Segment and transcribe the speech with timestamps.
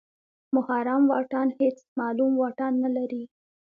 [0.55, 3.23] محرم واټن هېڅ معلوم واټن نلري.